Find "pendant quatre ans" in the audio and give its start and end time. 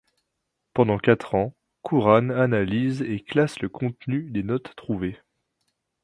0.73-1.53